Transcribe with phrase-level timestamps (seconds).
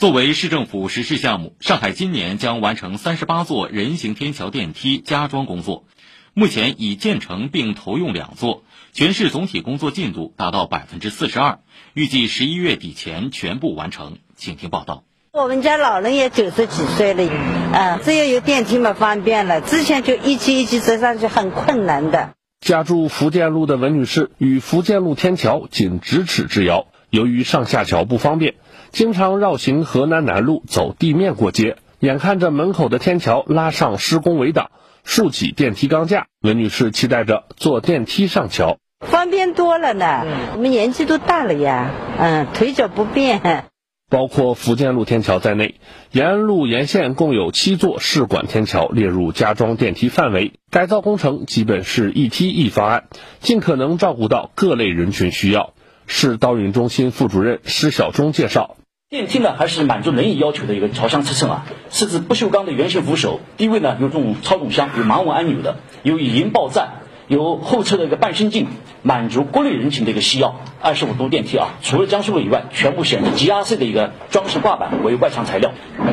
[0.00, 5.84] 作为市政府实施项目，上海今年将完成三十八座人行天桥电梯加装工作，
[6.32, 11.58] 目前已建成并投用两座，全市总体工作进度达到百分之四十二，
[11.92, 14.16] 预计十一月底前全部完成。
[14.36, 15.04] 请听报道。
[15.32, 17.30] 我们家老人也九十几岁了，
[17.74, 22.30] 嗯，只要有电梯嘛方便了，之前就一级一级走上去很困难的。
[22.62, 28.54] 家住福建路的文女士与福建路天桥仅咫尺之遥，由于上下桥不方便。
[28.90, 34.72] 经常绕行河南南路走地面过街，眼看着门口的天桥拉上施工围挡，
[35.04, 40.26] 竖起电梯钢架，文女士期待着坐电梯上桥，方便多了呢。
[40.56, 43.66] 我们年纪都大了呀，嗯，腿脚不便。
[44.08, 45.76] 包括福建路天桥在内，
[46.10, 53.04] 延安路沿线共有七座试管天桥列入加装电梯范围，改造工程基本是一梯一方案，
[53.38, 55.74] 尽可能照顾到各类人群需要。
[56.06, 58.76] 市导运中心副主任施晓忠介绍。
[59.08, 68.66] 电梯呢，还是满足轮椅要求的一个朝向尺寸啊，是指不锈钢的圆形扶手，低位呢有这种操纵箱，有盲文按钮的，有语音报站，有后侧的一个半身镜，
[69.02, 70.56] 满足各类人群的一个需要。
[70.82, 75.70] 二十五度电梯啊，除了江苏路以外，全部选择 GRC 的一个装饰挂板为外墙材料。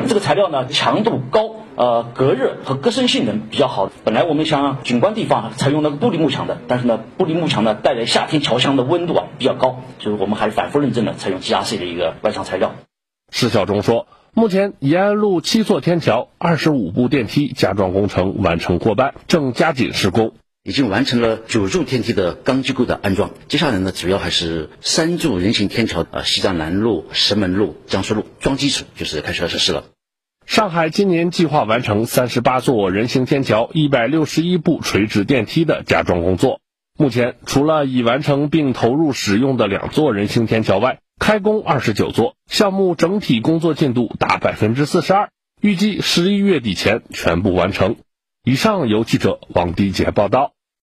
[0.07, 3.91] 这个材料呢，强度高，呃，隔热和隔声性能比较好。
[4.03, 12.75] 本来我们想景观地方采用那个玻璃幕墙的，但是呢，玻璃幕墙呢带来夏天桥箱的温度啊比较高，所以我们还是反复认证了采用 GRC 的一个外墙材料。
[13.31, 20.33] 施小忠说，目前延安路七座天桥、二十五部电梯加装工程完成过半，正加紧施工，
[20.67, 23.31] 已经完成了九柱电梯的钢结构的安装。
[23.47, 29.85] 接下来呢，主要还是三柱人行天桥，呃，西藏南路、石门路、江苏路装基础，就是开始要实施了。
[30.45, 36.59] 上海今年计划完成三十八座人行天桥、一百六十一部垂直电梯的加装工作。
[36.99, 45.29] 目前，除了已完成并投入使用的两座人行天桥外，开工二十九座，项目整体工作进度达百分之四十二，
[45.61, 47.95] 预计十一月底前全部完成。
[48.43, 50.51] 以上由记者王迪杰报道。